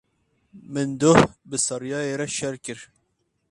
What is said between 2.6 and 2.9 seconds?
kir.